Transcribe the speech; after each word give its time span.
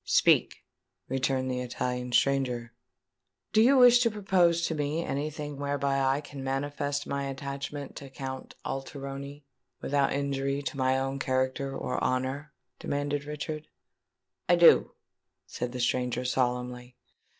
"Speak," 0.03 0.65
returned 1.07 1.51
the 1.51 1.59
Italian 1.59 2.11
stranger. 2.11 2.73
"Do 3.53 3.61
you 3.61 3.77
wish 3.77 3.99
to 3.99 4.09
propose 4.09 4.65
to 4.65 4.73
me 4.73 5.05
any 5.05 5.29
thing 5.29 5.57
whereby 5.57 5.99
I 5.99 6.21
can 6.21 6.43
manifest 6.43 7.05
my 7.05 7.25
attachment 7.25 7.95
to 7.97 8.09
Count 8.09 8.55
Alteroni, 8.65 9.43
without 9.79 10.11
injury 10.11 10.63
to 10.63 10.75
my 10.75 10.97
own 10.97 11.19
character 11.19 11.77
or 11.77 12.03
honour?" 12.03 12.51
demanded 12.79 13.25
Richard. 13.25 13.67
"I 14.49 14.55
do," 14.55 14.95
said 15.45 15.71
the 15.71 15.79
stranger 15.79 16.25
solemnly. 16.25 16.95